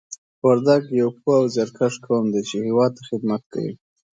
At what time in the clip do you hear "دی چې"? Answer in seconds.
2.33-2.55